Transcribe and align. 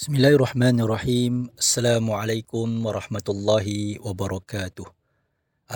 بسم 0.00 0.16
الله 0.16 0.28
الرحمن 0.40 0.80
الرحيم 0.80 1.60
السلام 1.60 2.10
عليكم 2.10 2.86
ورحمة 2.86 3.26
الله 3.28 3.66
وبركاته 4.00 4.86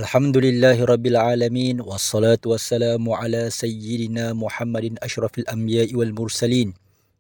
الحمد 0.01 0.37
لله 0.37 0.85
رب 0.85 1.07
العالمين 1.07 1.85
والصلاة 1.85 2.41
والسلام 2.47 3.05
على 3.11 3.53
سيدنا 3.53 4.33
محمد 4.33 4.97
أشرف 5.05 5.39
الأنبياء 5.39 5.93
والمرسلين 5.95 6.73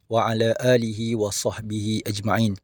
وعلى 0.08 0.56
آله 0.64 1.16
وصحبه 1.16 2.00
أجمعين 2.06 2.56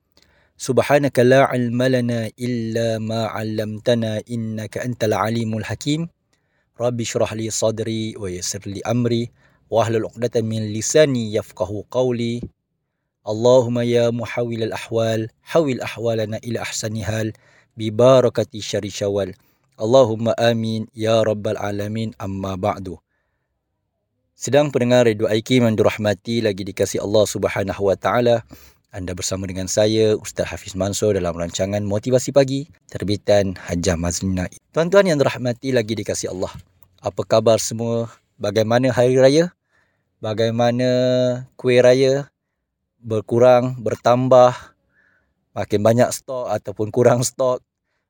سبحانك 0.57 1.19
لا 1.21 1.45
علم 1.45 1.83
لنا 1.83 2.33
إلا 2.41 2.99
ما 2.99 3.29
علمتنا 3.37 4.25
إنك 4.25 4.79
أنت 4.79 5.05
العليم 5.05 5.53
الحكيم 5.59 6.09
رب 6.81 7.01
اشرح 7.01 7.33
لي 7.33 7.51
صدري 7.53 8.17
ويسر 8.17 8.63
لي 8.67 8.81
أمري 8.89 9.31
وأهل 9.71 9.97
العقدة 9.97 10.41
من 10.41 10.73
لساني 10.73 11.35
يفقه 11.35 11.85
قولي 11.91 12.41
Allahumma 13.21 13.85
ya 13.85 14.09
muhawil 14.09 14.73
al-ahwal, 14.73 15.29
hawil 15.45 15.81
ahwalana 15.85 16.41
ila 16.41 16.65
ahsani 16.65 17.05
hal 17.05 17.37
bi 17.77 17.93
barakati 17.93 18.65
syari 18.65 18.89
syawal. 18.89 19.37
Allahumma 19.77 20.33
amin 20.41 20.89
ya 20.97 21.21
rabbal 21.21 21.61
alamin 21.61 22.17
amma 22.17 22.57
ba'du. 22.57 22.97
Sedang 24.41 24.73
pendengar 24.73 25.05
Radio 25.05 25.29
Aiki 25.29 25.61
yang 25.61 25.77
dirahmati 25.77 26.41
lagi 26.41 26.65
dikasih 26.65 27.05
Allah 27.05 27.29
Subhanahu 27.29 27.93
wa 27.93 27.97
taala. 27.97 28.41
Anda 28.89 29.13
bersama 29.13 29.45
dengan 29.45 29.69
saya 29.69 30.17
Ustaz 30.17 30.49
Hafiz 30.49 30.73
Mansur 30.73 31.13
dalam 31.13 31.37
rancangan 31.37 31.85
Motivasi 31.85 32.33
Pagi 32.33 32.65
terbitan 32.89 33.53
Hajah 33.69 34.01
Mazlina. 34.01 34.49
Tuan-tuan 34.73 35.13
yang 35.13 35.21
dirahmati 35.21 35.77
lagi 35.77 35.93
dikasih 35.93 36.33
Allah. 36.33 36.57
Apa 37.05 37.21
khabar 37.29 37.61
semua? 37.61 38.09
Bagaimana 38.41 38.89
hari 38.89 39.21
raya? 39.21 39.53
Bagaimana 40.25 40.89
kuih 41.61 41.85
raya? 41.85 42.30
Berkurang, 43.01 43.81
bertambah, 43.81 44.53
makin 45.57 45.81
banyak 45.81 46.13
stok 46.13 46.53
ataupun 46.53 46.93
kurang 46.95 47.27
stok, 47.27 47.65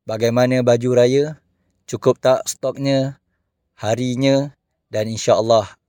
bagaimana 0.05 0.61
baju 0.67 0.91
raya, 0.95 1.41
cukup 1.87 2.19
tak 2.21 2.45
stoknya, 2.47 3.23
harinya 3.79 4.53
dan 4.93 5.09
insya-Allah 5.09 5.81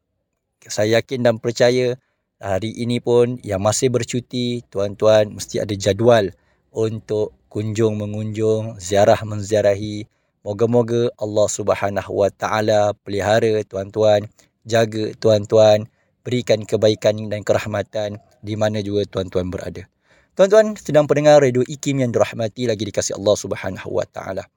saya 0.70 1.02
yakin 1.02 1.26
dan 1.26 1.36
percaya 1.42 1.98
hari 2.38 2.70
ini 2.78 3.02
pun 3.02 3.42
yang 3.42 3.64
masih 3.64 3.90
bercuti, 3.90 4.62
tuan-tuan 4.70 5.34
mesti 5.34 5.58
ada 5.58 5.74
jadual 5.74 6.30
untuk 6.70 7.34
kunjung 7.50 7.98
mengunjung, 7.98 8.78
ziarah 8.78 9.18
menziarahi. 9.26 10.06
Moga-moga 10.42 11.14
Allah 11.22 11.48
Subhanahu 11.50 12.26
Wa 12.26 12.30
Taala 12.34 12.94
pelihara 13.02 13.62
tuan-tuan, 13.66 14.26
jaga 14.66 15.14
tuan-tuan, 15.18 15.86
berikan 16.22 16.62
kebaikan 16.66 17.30
dan 17.30 17.42
kerahmatan 17.42 18.22
di 18.42 18.54
mana 18.58 18.82
juga 18.82 19.06
tuan-tuan 19.10 19.50
berada. 19.50 19.86
Tuan-tuan 20.32 20.80
sedang 20.80 21.12
pendengar 21.12 21.44
radio 21.44 21.60
IKIM 21.60 22.02
yang 22.02 22.12
dirahmati 22.16 22.64
lagi 22.64 22.88
dikasih 22.88 23.20
Allah 23.20 23.36
Subhanahu 23.36 24.00
Wa 24.00 24.08
Taala. 24.08 24.48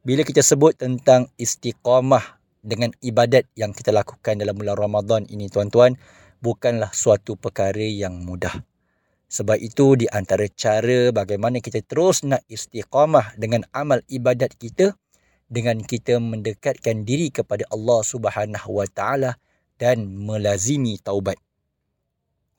Bila 0.00 0.24
kita 0.24 0.40
sebut 0.40 0.76
tentang 0.80 1.28
istiqamah 1.36 2.40
dengan 2.64 2.88
ibadat 3.04 3.44
yang 3.52 3.76
kita 3.76 3.92
lakukan 3.92 4.40
dalam 4.40 4.56
bulan 4.56 4.80
Ramadan 4.80 5.22
ini 5.28 5.52
tuan-tuan, 5.52 6.00
bukanlah 6.40 6.88
suatu 6.96 7.36
perkara 7.36 7.84
yang 7.84 8.24
mudah. 8.24 8.64
Sebab 9.28 9.60
itu 9.60 10.00
di 10.00 10.06
antara 10.08 10.48
cara 10.48 11.12
bagaimana 11.12 11.60
kita 11.60 11.84
terus 11.84 12.24
nak 12.24 12.40
istiqamah 12.48 13.36
dengan 13.36 13.66
amal 13.76 14.00
ibadat 14.08 14.56
kita 14.56 14.96
dengan 15.52 15.84
kita 15.84 16.16
mendekatkan 16.16 17.04
diri 17.04 17.28
kepada 17.28 17.68
Allah 17.68 18.00
Subhanahu 18.00 18.80
Wa 18.80 18.88
Taala 18.88 19.36
dan 19.84 20.08
melazimi 20.08 20.96
taubat. 20.96 21.36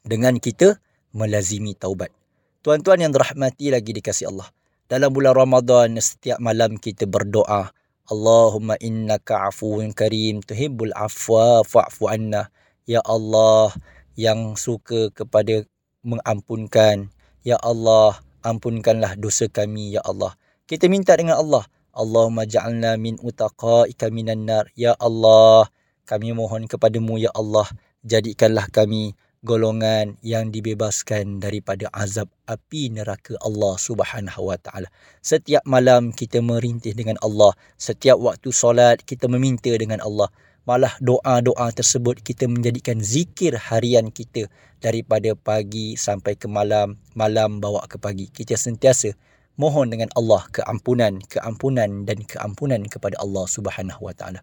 Dengan 0.06 0.38
kita 0.38 0.78
melazimi 1.10 1.74
taubat. 1.74 2.14
Tuan-tuan 2.62 3.02
yang 3.02 3.10
dirahmati 3.10 3.74
lagi 3.74 3.98
dikasih 3.98 4.30
Allah. 4.30 4.46
Dalam 4.86 5.10
bulan 5.10 5.34
Ramadan 5.34 5.98
setiap 5.98 6.38
malam 6.38 6.78
kita 6.78 7.10
berdoa, 7.10 7.74
Allahumma 8.06 8.78
innaka 8.78 9.50
afuwun 9.50 9.90
karim 9.98 10.46
tuhibbul 10.46 10.94
afwa 10.94 11.66
fa'fu 11.66 12.06
anna. 12.06 12.54
Ya 12.86 13.02
Allah 13.02 13.74
yang 14.14 14.54
suka 14.54 15.10
kepada 15.10 15.66
mengampunkan. 16.06 17.10
Ya 17.42 17.58
Allah, 17.66 18.22
ampunkanlah 18.46 19.18
dosa 19.18 19.50
kami 19.50 19.98
ya 19.98 20.06
Allah. 20.06 20.38
Kita 20.70 20.86
minta 20.86 21.18
dengan 21.18 21.42
Allah, 21.42 21.66
Allahumma 21.90 22.46
ja'alna 22.46 23.02
min 23.02 23.18
utaqaika 23.18 24.14
minan 24.14 24.46
nar. 24.46 24.70
Ya 24.78 24.94
Allah, 25.02 25.66
kami 26.06 26.32
mohon 26.38 26.70
kepadamu 26.70 27.18
ya 27.18 27.34
Allah 27.34 27.66
jadikanlah 28.06 28.70
kami 28.70 29.18
golongan 29.46 30.18
yang 30.26 30.50
dibebaskan 30.50 31.38
daripada 31.38 31.86
azab 31.94 32.26
api 32.50 32.90
neraka 32.90 33.38
Allah 33.46 33.78
Subhanahu 33.78 34.50
wa 34.50 34.58
taala. 34.58 34.90
Setiap 35.22 35.62
malam 35.70 36.10
kita 36.10 36.42
merintih 36.42 36.98
dengan 36.98 37.22
Allah, 37.22 37.54
setiap 37.78 38.18
waktu 38.18 38.50
solat 38.50 39.06
kita 39.06 39.30
meminta 39.30 39.70
dengan 39.78 40.02
Allah. 40.02 40.34
Malah 40.66 40.98
doa-doa 40.98 41.70
tersebut 41.78 42.26
kita 42.26 42.50
menjadikan 42.50 42.98
zikir 42.98 43.54
harian 43.54 44.10
kita 44.10 44.50
daripada 44.82 45.38
pagi 45.38 45.94
sampai 45.94 46.34
ke 46.34 46.50
malam, 46.50 46.98
malam 47.14 47.62
bawa 47.62 47.86
ke 47.86 48.02
pagi. 48.02 48.34
Kita 48.34 48.58
sentiasa 48.58 49.14
mohon 49.62 49.94
dengan 49.94 50.10
Allah 50.18 50.42
keampunan, 50.50 51.22
keampunan 51.30 52.10
dan 52.10 52.26
keampunan 52.26 52.82
kepada 52.90 53.14
Allah 53.22 53.46
Subhanahu 53.46 54.10
wa 54.10 54.18
taala. 54.18 54.42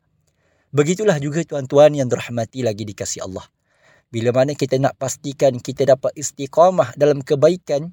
Begitulah 0.73 1.21
juga 1.21 1.45
tuan-tuan 1.45 1.93
yang 1.93 2.09
dirahmati 2.09 2.65
lagi 2.65 2.89
dikasih 2.89 3.29
Allah. 3.29 3.45
Bila 4.09 4.33
mana 4.33 4.57
kita 4.57 4.81
nak 4.81 4.97
pastikan 4.97 5.61
kita 5.61 5.85
dapat 5.85 6.17
istiqamah 6.17 6.97
dalam 6.97 7.21
kebaikan, 7.21 7.93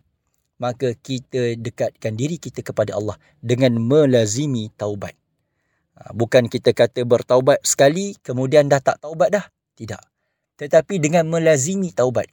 maka 0.63 0.95
kita 0.95 1.59
dekatkan 1.59 2.15
diri 2.15 2.39
kita 2.39 2.63
kepada 2.63 2.95
Allah 2.95 3.19
dengan 3.43 3.75
melazimi 3.83 4.71
taubat. 4.79 5.11
Ha, 5.99 6.15
bukan 6.15 6.47
kita 6.47 6.71
kata 6.71 7.03
bertaubat 7.03 7.59
sekali, 7.67 8.15
kemudian 8.23 8.71
dah 8.71 8.79
tak 8.79 9.03
taubat 9.03 9.31
dah. 9.31 9.45
Tidak. 9.75 10.03
Tetapi 10.59 11.03
dengan 11.03 11.27
melazimi 11.27 11.91
taubat. 11.91 12.31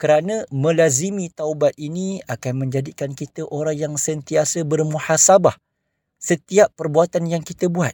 Kerana 0.00 0.48
melazimi 0.48 1.28
taubat 1.28 1.76
ini 1.76 2.24
akan 2.24 2.64
menjadikan 2.64 3.12
kita 3.12 3.44
orang 3.48 3.76
yang 3.76 3.94
sentiasa 4.00 4.64
bermuhasabah 4.64 5.56
setiap 6.16 6.72
perbuatan 6.80 7.28
yang 7.28 7.44
kita 7.44 7.68
buat 7.68 7.92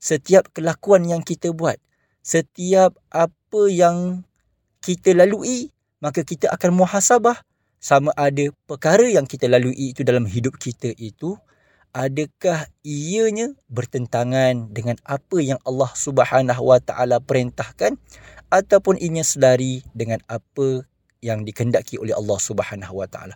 setiap 0.00 0.48
kelakuan 0.56 1.04
yang 1.04 1.20
kita 1.20 1.52
buat, 1.52 1.76
setiap 2.24 2.96
apa 3.12 3.62
yang 3.68 4.24
kita 4.80 5.12
lalui, 5.12 5.68
maka 6.00 6.24
kita 6.24 6.48
akan 6.48 6.80
muhasabah 6.80 7.44
sama 7.80 8.12
ada 8.16 8.48
perkara 8.64 9.08
yang 9.08 9.28
kita 9.28 9.48
lalui 9.48 9.92
itu 9.92 10.04
dalam 10.04 10.24
hidup 10.24 10.56
kita 10.56 10.92
itu 10.96 11.36
adakah 11.96 12.68
ianya 12.84 13.56
bertentangan 13.66 14.70
dengan 14.70 14.96
apa 15.04 15.40
yang 15.40 15.60
Allah 15.64 15.90
Subhanahu 15.92 16.62
Wa 16.70 16.80
Taala 16.80 17.18
perintahkan 17.18 17.96
ataupun 18.52 19.00
ianya 19.00 19.24
selari 19.24 19.82
dengan 19.96 20.20
apa 20.28 20.84
yang 21.20 21.44
dikehendaki 21.44 22.00
oleh 22.00 22.16
Allah 22.16 22.38
Subhanahu 22.40 23.00
Wa 23.00 23.08
Taala. 23.08 23.34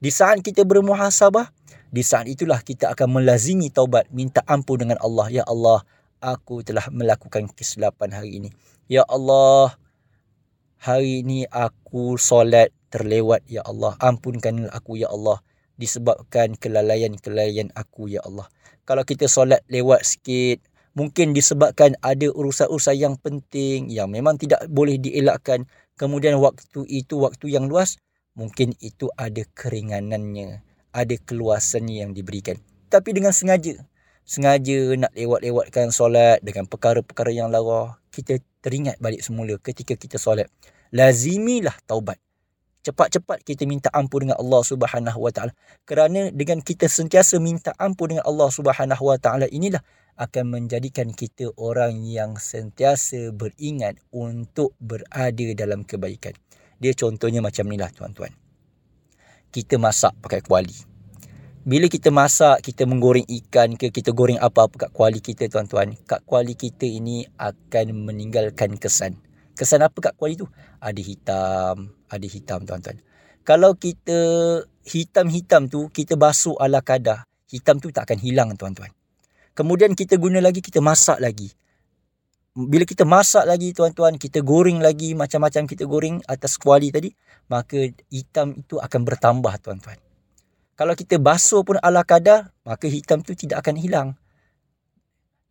Di 0.00 0.08
saat 0.08 0.40
kita 0.40 0.64
bermuhasabah, 0.64 1.52
di 1.92 2.00
saat 2.00 2.24
itulah 2.24 2.62
kita 2.64 2.94
akan 2.96 3.20
melazimi 3.20 3.68
taubat, 3.68 4.08
minta 4.08 4.40
ampun 4.48 4.80
dengan 4.80 4.96
Allah, 5.04 5.28
ya 5.28 5.44
Allah, 5.44 5.84
aku 6.20 6.62
telah 6.62 6.86
melakukan 6.92 7.48
kesilapan 7.50 8.12
hari 8.14 8.38
ini. 8.38 8.48
Ya 8.86 9.02
Allah, 9.08 9.74
hari 10.80 11.24
ini 11.24 11.48
aku 11.48 12.20
solat 12.20 12.70
terlewat, 12.92 13.44
Ya 13.48 13.64
Allah. 13.64 13.96
Ampunkanlah 13.98 14.70
aku, 14.72 15.00
Ya 15.00 15.08
Allah. 15.08 15.40
Disebabkan 15.80 16.60
kelalaian-kelalaian 16.60 17.72
aku, 17.72 18.12
Ya 18.12 18.20
Allah. 18.22 18.46
Kalau 18.84 19.02
kita 19.04 19.26
solat 19.26 19.64
lewat 19.72 20.04
sikit, 20.04 20.60
mungkin 20.92 21.32
disebabkan 21.32 21.96
ada 22.04 22.28
urusan-urusan 22.28 22.96
yang 22.98 23.14
penting 23.16 23.88
yang 23.88 24.12
memang 24.12 24.36
tidak 24.36 24.60
boleh 24.68 25.00
dielakkan. 25.00 25.64
Kemudian 25.96 26.36
waktu 26.40 26.84
itu, 26.88 27.20
waktu 27.20 27.52
yang 27.52 27.68
luas, 27.68 27.96
mungkin 28.34 28.74
itu 28.80 29.08
ada 29.16 29.44
keringanannya, 29.54 30.64
ada 30.92 31.16
keluasannya 31.22 32.02
yang 32.04 32.12
diberikan. 32.16 32.58
Tapi 32.90 33.14
dengan 33.14 33.30
sengaja, 33.30 33.86
sengaja 34.30 34.94
nak 34.94 35.10
lewat-lewatkan 35.18 35.90
solat 35.90 36.38
dengan 36.46 36.70
perkara-perkara 36.70 37.34
yang 37.34 37.50
lara, 37.50 37.98
kita 38.14 38.38
teringat 38.62 39.02
balik 39.02 39.26
semula 39.26 39.58
ketika 39.58 39.98
kita 39.98 40.22
solat. 40.22 40.46
Lazimilah 40.94 41.74
taubat. 41.82 42.14
Cepat-cepat 42.86 43.42
kita 43.42 43.66
minta 43.66 43.90
ampun 43.90 44.24
dengan 44.30 44.38
Allah 44.38 44.62
Subhanahu 44.62 45.18
Wa 45.18 45.32
Taala. 45.34 45.52
Kerana 45.82 46.30
dengan 46.30 46.62
kita 46.62 46.86
sentiasa 46.86 47.42
minta 47.42 47.74
ampun 47.76 48.14
dengan 48.14 48.24
Allah 48.24 48.48
Subhanahu 48.54 49.02
Wa 49.10 49.18
Taala 49.18 49.50
inilah 49.50 49.82
akan 50.14 50.44
menjadikan 50.46 51.10
kita 51.10 51.50
orang 51.58 52.06
yang 52.06 52.38
sentiasa 52.38 53.34
beringat 53.34 53.98
untuk 54.14 54.78
berada 54.78 55.46
dalam 55.58 55.82
kebaikan. 55.82 56.38
Dia 56.78 56.94
contohnya 56.94 57.42
macam 57.42 57.66
inilah 57.66 57.90
tuan-tuan. 57.92 58.30
Kita 59.50 59.74
masak 59.76 60.14
pakai 60.22 60.40
kuali 60.40 60.89
bila 61.70 61.86
kita 61.86 62.10
masak, 62.10 62.66
kita 62.66 62.82
menggoreng 62.82 63.22
ikan 63.30 63.78
ke, 63.78 63.94
kita 63.94 64.10
goreng 64.10 64.42
apa-apa 64.42 64.74
kat 64.74 64.90
kuali 64.90 65.22
kita 65.22 65.46
tuan-tuan. 65.46 65.94
Kat 66.02 66.18
kuali 66.26 66.58
kita 66.58 66.82
ini 66.82 67.22
akan 67.38 68.10
meninggalkan 68.10 68.74
kesan. 68.74 69.14
Kesan 69.54 69.86
apa 69.86 69.94
kat 70.10 70.18
kuali 70.18 70.34
tu? 70.34 70.50
Ada 70.82 70.98
hitam, 70.98 71.94
ada 72.10 72.26
hitam 72.26 72.66
tuan-tuan. 72.66 72.98
Kalau 73.46 73.78
kita 73.78 74.18
hitam-hitam 74.82 75.70
tu 75.70 75.86
kita 75.94 76.18
basuh 76.18 76.58
ala 76.58 76.82
kadar, 76.82 77.30
hitam 77.46 77.78
tu 77.78 77.94
tak 77.94 78.10
akan 78.10 78.18
hilang 78.18 78.50
tuan-tuan. 78.58 78.90
Kemudian 79.54 79.94
kita 79.94 80.18
guna 80.18 80.42
lagi, 80.42 80.58
kita 80.58 80.82
masak 80.82 81.22
lagi. 81.22 81.54
Bila 82.50 82.82
kita 82.82 83.06
masak 83.06 83.46
lagi 83.46 83.70
tuan-tuan, 83.70 84.18
kita 84.18 84.42
goreng 84.42 84.82
lagi 84.82 85.14
macam-macam 85.14 85.70
kita 85.70 85.86
goreng 85.86 86.18
atas 86.26 86.58
kuali 86.58 86.90
tadi, 86.90 87.14
maka 87.46 87.94
hitam 88.10 88.58
itu 88.58 88.74
akan 88.82 89.00
bertambah 89.06 89.54
tuan-tuan. 89.62 90.09
Kalau 90.80 90.96
kita 90.96 91.20
basuh 91.20 91.60
pun 91.60 91.76
ala 91.84 92.00
kadar, 92.08 92.56
maka 92.64 92.88
hitam 92.88 93.20
tu 93.20 93.36
tidak 93.36 93.60
akan 93.60 93.76
hilang. 93.76 94.08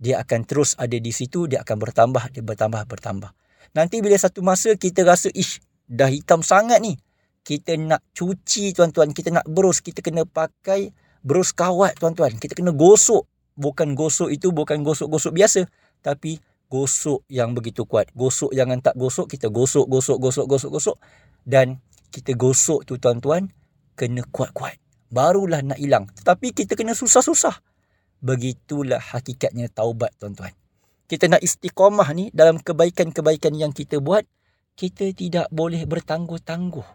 Dia 0.01 0.25
akan 0.25 0.41
terus 0.41 0.73
ada 0.73 0.97
di 0.97 1.13
situ, 1.13 1.45
dia 1.45 1.61
akan 1.61 1.77
bertambah, 1.85 2.33
dia 2.33 2.41
bertambah, 2.41 2.81
bertambah. 2.89 3.29
Nanti 3.77 4.01
bila 4.01 4.17
satu 4.17 4.41
masa 4.41 4.73
kita 4.73 5.05
rasa, 5.05 5.29
ish, 5.29 5.61
dah 5.85 6.09
hitam 6.09 6.41
sangat 6.41 6.81
ni. 6.81 6.97
Kita 7.45 7.77
nak 7.77 8.01
cuci 8.17 8.73
tuan-tuan, 8.73 9.13
kita 9.13 9.29
nak 9.29 9.45
berus, 9.45 9.85
kita 9.85 10.01
kena 10.01 10.25
pakai 10.25 10.89
berus 11.21 11.53
kawat 11.53 12.01
tuan-tuan. 12.01 12.33
Kita 12.41 12.57
kena 12.57 12.73
gosok. 12.73 13.29
Bukan 13.53 13.93
gosok 13.93 14.33
itu, 14.33 14.49
bukan 14.49 14.81
gosok-gosok 14.81 15.29
biasa. 15.29 15.61
Tapi 16.01 16.41
gosok 16.73 17.29
yang 17.29 17.53
begitu 17.53 17.85
kuat. 17.85 18.09
Gosok 18.17 18.49
jangan 18.49 18.81
tak 18.81 18.97
gosok, 18.97 19.29
kita 19.29 19.53
gosok, 19.53 19.85
gosok, 19.93 20.17
gosok, 20.17 20.49
gosok, 20.49 20.71
gosok. 20.73 20.97
Dan 21.45 21.77
kita 22.09 22.33
gosok 22.33 22.81
tu 22.81 22.97
tuan-tuan, 22.97 23.53
kena 23.93 24.25
kuat-kuat 24.25 24.88
barulah 25.09 25.61
nak 25.65 25.77
hilang. 25.81 26.07
Tetapi 26.13 26.53
kita 26.53 26.73
kena 26.77 26.93
susah-susah. 26.93 27.59
Begitulah 28.21 29.01
hakikatnya 29.01 29.69
taubat 29.69 30.13
tuan-tuan. 30.17 30.53
Kita 31.09 31.25
nak 31.25 31.41
istiqamah 31.41 32.09
ni 32.13 32.29
dalam 32.29 32.61
kebaikan-kebaikan 32.61 33.57
yang 33.57 33.73
kita 33.73 33.97
buat, 33.97 34.23
kita 34.77 35.11
tidak 35.17 35.49
boleh 35.49 35.81
bertangguh-tangguh. 35.89 36.85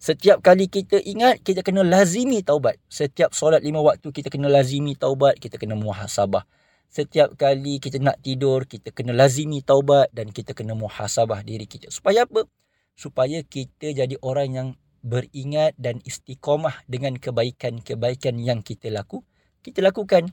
Setiap 0.00 0.40
kali 0.40 0.66
kita 0.66 0.96
ingat, 0.96 1.44
kita 1.44 1.60
kena 1.60 1.84
lazimi 1.84 2.40
taubat. 2.40 2.80
Setiap 2.88 3.36
solat 3.36 3.60
lima 3.60 3.84
waktu, 3.84 4.08
kita 4.08 4.32
kena 4.32 4.48
lazimi 4.48 4.96
taubat, 4.96 5.36
kita 5.36 5.60
kena 5.60 5.76
muhasabah. 5.76 6.48
Setiap 6.90 7.36
kali 7.38 7.78
kita 7.78 8.02
nak 8.02 8.18
tidur, 8.18 8.66
kita 8.66 8.90
kena 8.90 9.14
lazimi 9.14 9.62
taubat 9.62 10.10
dan 10.10 10.32
kita 10.34 10.56
kena 10.56 10.72
muhasabah 10.74 11.44
diri 11.46 11.68
kita. 11.68 11.92
Supaya 11.92 12.24
apa? 12.26 12.48
Supaya 12.96 13.44
kita 13.44 13.92
jadi 13.92 14.16
orang 14.24 14.48
yang 14.50 14.68
beringat 15.00 15.76
dan 15.80 16.00
istiqomah 16.04 16.84
dengan 16.84 17.16
kebaikan-kebaikan 17.16 18.36
yang 18.40 18.60
kita 18.60 18.92
laku, 18.92 19.24
kita 19.64 19.80
lakukan. 19.80 20.28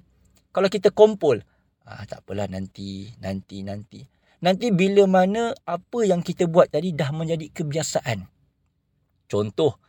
Kalau 0.52 0.70
kita 0.72 0.92
kumpul, 0.92 1.44
ah, 1.88 2.04
tak 2.04 2.24
apalah 2.24 2.48
nanti, 2.52 3.12
nanti, 3.20 3.64
nanti. 3.64 4.02
Nanti 4.38 4.70
bila 4.70 5.10
mana 5.10 5.56
apa 5.66 6.06
yang 6.06 6.22
kita 6.22 6.46
buat 6.46 6.70
tadi 6.70 6.94
dah 6.94 7.10
menjadi 7.10 7.50
kebiasaan. 7.50 8.30
Contoh, 9.28 9.82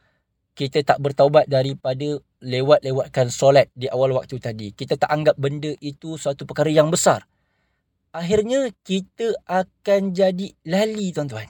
kita 0.56 0.82
tak 0.82 0.98
bertaubat 0.98 1.46
daripada 1.46 2.18
lewat-lewatkan 2.42 3.30
solat 3.30 3.70
di 3.76 3.86
awal 3.86 4.16
waktu 4.16 4.42
tadi. 4.42 4.74
Kita 4.74 4.98
tak 4.98 5.10
anggap 5.10 5.38
benda 5.38 5.70
itu 5.78 6.18
suatu 6.18 6.42
perkara 6.48 6.72
yang 6.72 6.90
besar. 6.90 7.28
Akhirnya 8.10 8.72
kita 8.82 9.36
akan 9.46 10.16
jadi 10.16 10.50
lali 10.66 11.12
tuan-tuan. 11.12 11.46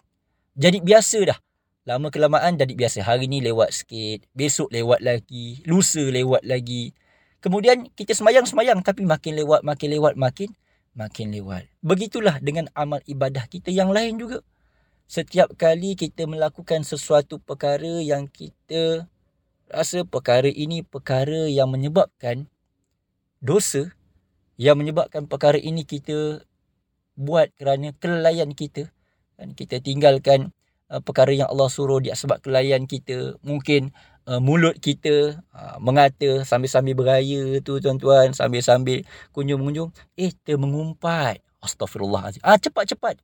Jadi 0.59 0.83
biasa 0.83 1.19
dah. 1.25 1.39
Lama 1.89 2.13
kelamaan 2.13 2.61
jadi 2.61 2.77
biasa. 2.77 3.01
Hari 3.01 3.33
ni 3.33 3.41
lewat 3.41 3.73
sikit. 3.73 4.29
Besok 4.37 4.69
lewat 4.69 5.01
lagi. 5.01 5.65
Lusa 5.65 6.05
lewat 6.05 6.45
lagi. 6.45 6.93
Kemudian 7.41 7.89
kita 7.97 8.13
semayang-semayang. 8.13 8.85
Tapi 8.85 9.09
makin 9.09 9.41
lewat, 9.41 9.65
makin 9.65 9.97
lewat, 9.97 10.21
makin 10.21 10.53
makin 10.93 11.33
lewat. 11.33 11.65
Begitulah 11.81 12.45
dengan 12.45 12.69
amal 12.77 13.01
ibadah 13.09 13.49
kita 13.49 13.73
yang 13.73 13.89
lain 13.89 14.21
juga. 14.21 14.45
Setiap 15.09 15.57
kali 15.57 15.97
kita 15.97 16.29
melakukan 16.29 16.85
sesuatu 16.85 17.41
perkara 17.41 18.05
yang 18.05 18.29
kita 18.29 19.09
rasa 19.73 20.05
perkara 20.05 20.53
ini 20.53 20.85
perkara 20.85 21.49
yang 21.49 21.73
menyebabkan 21.73 22.53
dosa. 23.41 23.89
Yang 24.61 24.77
menyebabkan 24.85 25.25
perkara 25.25 25.57
ini 25.57 25.89
kita 25.89 26.45
buat 27.17 27.49
kerana 27.57 27.97
kelalaian 27.97 28.53
kita. 28.53 28.93
Dan 29.41 29.57
kita 29.57 29.81
tinggalkan 29.81 30.53
uh, 30.93 31.01
perkara 31.05 31.33
yang 31.33 31.49
Allah 31.49 31.69
suruh 31.69 32.01
dia 32.01 32.17
sebab 32.17 32.41
kelayan 32.41 32.89
kita 32.89 33.37
mungkin 33.45 33.93
uh, 34.29 34.41
mulut 34.41 34.77
kita 34.81 35.41
uh, 35.53 35.77
mengata 35.81 36.45
sambil-sambil 36.45 36.97
beraya 36.97 37.61
tu 37.65 37.81
tuan-tuan 37.81 38.33
sambil-sambil 38.33 39.05
kunjung-kunjung 39.33 39.93
eh 40.17 40.33
termengumpat. 40.45 41.41
Astagfirullahalazim 41.59 42.43
ah 42.47 42.57
cepat-cepat. 42.57 43.19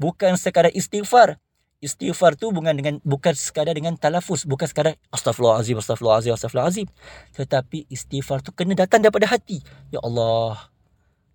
Bukan 0.00 0.34
sekadar 0.40 0.72
istighfar. 0.72 1.38
Istighfar 1.84 2.32
tu 2.32 2.48
bukan 2.48 2.72
dengan 2.72 2.96
bukan 3.04 3.36
sekadar 3.36 3.76
dengan 3.76 3.92
talafus 4.00 4.48
bukan 4.48 4.64
sekadar 4.64 4.96
astagfirullahalazim 5.12 5.76
astagfirullahalazim 5.76 6.32
astagfirullahalazim 6.32 6.88
tetapi 7.36 7.84
istighfar 7.92 8.40
tu 8.40 8.56
kena 8.56 8.72
datang 8.72 9.04
daripada 9.04 9.28
hati. 9.28 9.60
Ya 9.92 10.00
Allah 10.00 10.72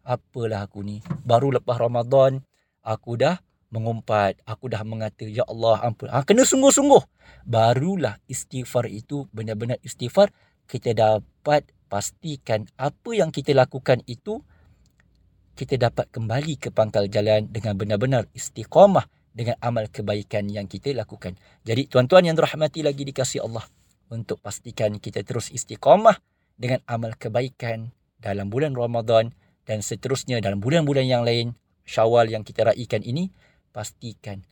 apalah 0.02 0.66
aku 0.66 0.81
ni? 0.81 1.06
Baru 1.22 1.54
lepas 1.54 1.78
Ramadan 1.78 2.42
aku 2.81 3.14
dah 3.22 3.38
mengumpat, 3.69 4.42
aku 4.45 4.69
dah 4.69 4.81
mengata, 4.81 5.25
Ya 5.25 5.45
Allah 5.45 5.81
ampun. 5.86 6.10
Ha, 6.10 6.25
kena 6.25 6.45
sungguh-sungguh. 6.45 7.01
Barulah 7.45 8.18
istighfar 8.25 8.89
itu 8.89 9.30
benar-benar 9.30 9.77
istighfar. 9.86 10.33
Kita 10.69 10.94
dapat 10.94 11.69
pastikan 11.89 12.69
apa 12.77 13.10
yang 13.13 13.33
kita 13.33 13.54
lakukan 13.57 14.06
itu, 14.06 14.42
kita 15.57 15.77
dapat 15.81 16.10
kembali 16.13 16.62
ke 16.62 16.69
pangkal 16.69 17.10
jalan 17.10 17.50
dengan 17.50 17.74
benar-benar 17.77 18.30
istiqamah 18.38 19.10
dengan 19.33 19.57
amal 19.62 19.89
kebaikan 19.89 20.50
yang 20.50 20.69
kita 20.69 20.94
lakukan. 20.94 21.38
Jadi 21.66 21.89
tuan-tuan 21.89 22.25
yang 22.30 22.38
dirahmati 22.38 22.86
lagi 22.86 23.01
dikasih 23.06 23.45
Allah 23.45 23.66
untuk 24.10 24.42
pastikan 24.42 24.98
kita 24.98 25.21
terus 25.25 25.54
istiqamah 25.54 26.18
dengan 26.57 26.81
amal 26.89 27.13
kebaikan 27.18 27.94
dalam 28.19 28.50
bulan 28.50 28.74
Ramadan 28.74 29.33
dan 29.63 29.80
seterusnya 29.86 30.42
dalam 30.42 30.60
bulan-bulan 30.60 31.06
yang 31.06 31.24
lain 31.24 31.54
Syawal 31.89 32.30
yang 32.30 32.45
kita 32.45 32.69
raikan 32.69 33.01
ini 33.01 33.33
pastikan 33.71 34.44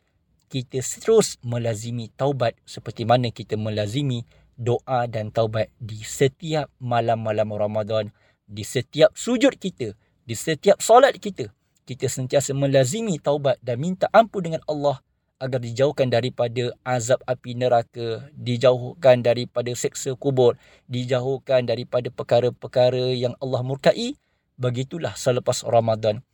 kita 0.47 0.79
terus 0.79 1.35
melazimi 1.43 2.07
taubat 2.15 2.55
seperti 2.63 3.03
mana 3.03 3.27
kita 3.35 3.59
melazimi 3.59 4.23
doa 4.55 5.05
dan 5.05 5.29
taubat 5.29 5.69
di 5.77 6.01
setiap 6.01 6.71
malam-malam 6.79 7.51
Ramadan, 7.51 8.09
di 8.47 8.63
setiap 8.63 9.11
sujud 9.13 9.59
kita, 9.59 9.93
di 10.23 10.33
setiap 10.33 10.79
solat 10.79 11.19
kita. 11.19 11.51
Kita 11.87 12.07
sentiasa 12.07 12.51
melazimi 12.51 13.15
taubat 13.19 13.59
dan 13.63 13.79
minta 13.79 14.11
ampun 14.11 14.43
dengan 14.43 14.63
Allah 14.67 14.99
agar 15.39 15.61
dijauhkan 15.61 16.09
daripada 16.09 16.71
azab 16.83 17.21
api 17.27 17.55
neraka, 17.55 18.27
dijauhkan 18.35 19.23
daripada 19.23 19.71
seksa 19.75 20.15
kubur, 20.15 20.55
dijauhkan 20.87 21.63
daripada 21.63 22.11
perkara-perkara 22.11 23.13
yang 23.15 23.35
Allah 23.39 23.61
murkai. 23.63 24.15
Begitulah 24.57 25.13
selepas 25.13 25.61
Ramadan 25.63 26.25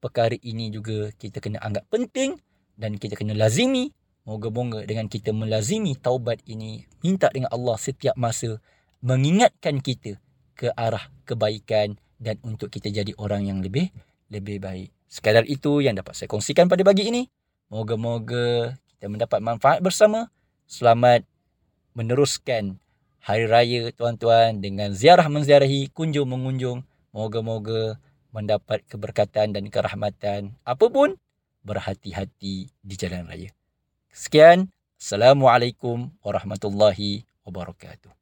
perkara 0.00 0.34
ini 0.40 0.72
juga 0.72 1.12
kita 1.14 1.38
kena 1.38 1.60
anggap 1.60 1.86
penting 1.92 2.40
dan 2.80 2.96
kita 2.96 3.14
kena 3.14 3.36
lazimi. 3.36 3.92
Moga-moga 4.28 4.84
dengan 4.84 5.08
kita 5.08 5.32
melazimi 5.32 5.96
taubat 5.96 6.44
ini, 6.44 6.84
minta 7.00 7.32
dengan 7.32 7.48
Allah 7.50 7.80
setiap 7.80 8.12
masa 8.20 8.60
mengingatkan 9.00 9.80
kita 9.80 10.20
ke 10.52 10.68
arah 10.76 11.08
kebaikan 11.24 11.96
dan 12.20 12.36
untuk 12.44 12.68
kita 12.68 12.92
jadi 12.92 13.16
orang 13.16 13.48
yang 13.48 13.64
lebih 13.64 13.88
lebih 14.28 14.60
baik. 14.60 14.92
Sekadar 15.08 15.48
itu 15.48 15.80
yang 15.80 15.96
dapat 15.96 16.14
saya 16.14 16.28
kongsikan 16.28 16.68
pada 16.68 16.84
pagi 16.84 17.08
ini. 17.08 17.26
Moga-moga 17.72 18.76
kita 18.94 19.08
mendapat 19.08 19.40
manfaat 19.40 19.80
bersama. 19.80 20.28
Selamat 20.68 21.24
meneruskan 21.96 22.78
hari 23.24 23.48
raya 23.48 23.90
tuan-tuan 23.96 24.60
dengan 24.62 24.92
ziarah 24.92 25.26
menziarahi, 25.26 25.90
kunjung 25.90 26.28
mengunjung. 26.28 26.84
Moga-moga 27.10 27.98
mendapat 28.30 28.86
keberkatan 28.86 29.54
dan 29.54 29.64
kerahmatan 29.70 30.54
apapun 30.62 31.18
berhati-hati 31.62 32.70
di 32.70 32.94
jalan 32.96 33.26
raya. 33.26 33.50
Sekian. 34.10 34.70
Assalamualaikum 35.00 36.12
warahmatullahi 36.20 37.24
wabarakatuh. 37.48 38.19